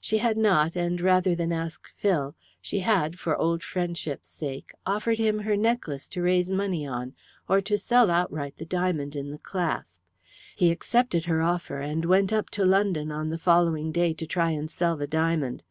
She 0.00 0.16
had 0.16 0.38
not, 0.38 0.76
and 0.76 0.98
rather 0.98 1.34
than 1.34 1.52
ask 1.52 1.90
Phil, 1.94 2.34
she 2.62 2.78
had, 2.80 3.18
for 3.18 3.36
old 3.36 3.62
friendship's 3.62 4.30
sake, 4.30 4.72
offered 4.86 5.18
him 5.18 5.40
her 5.40 5.58
necklace 5.58 6.08
to 6.08 6.22
raise 6.22 6.50
money 6.50 6.86
on, 6.86 7.12
or 7.50 7.60
to 7.60 7.76
sell 7.76 8.10
outright 8.10 8.56
the 8.56 8.64
diamond 8.64 9.14
in 9.14 9.30
the 9.30 9.36
clasp. 9.36 10.00
He 10.56 10.70
accepted 10.70 11.26
her 11.26 11.42
offer, 11.42 11.80
and 11.82 12.06
went 12.06 12.32
up 12.32 12.48
to 12.56 12.64
London 12.64 13.12
on 13.12 13.28
the 13.28 13.36
following 13.36 13.92
day 13.92 14.14
to 14.14 14.26
try 14.26 14.52
and 14.52 14.70
sell 14.70 14.96
the 14.96 15.06
diamond. 15.06 15.62